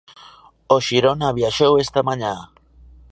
[0.75, 2.35] O Xirona viaxou esta mañá.